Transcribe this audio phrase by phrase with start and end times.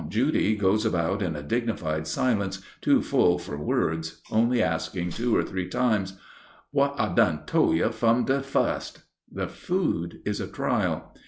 [0.01, 5.37] Aunt Judy goes about in a dignified silence, too full for words, only asking two
[5.37, 6.17] or three times,
[6.73, 11.13] "W'at I done tole you fum de fust?" The food is a trial.